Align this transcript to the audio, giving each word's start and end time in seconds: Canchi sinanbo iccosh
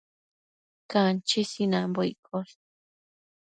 Canchi 0.91 1.39
sinanbo 1.51 2.01
iccosh 2.11 2.55